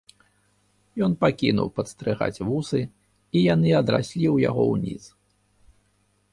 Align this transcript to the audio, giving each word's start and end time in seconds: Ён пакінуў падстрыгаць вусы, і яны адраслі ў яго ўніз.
Ён 1.07 1.11
пакінуў 1.23 1.67
падстрыгаць 1.77 2.43
вусы, 2.49 2.81
і 3.37 3.47
яны 3.53 3.69
адраслі 3.83 4.25
ў 4.35 4.47
яго 4.49 4.63
ўніз. 4.73 5.03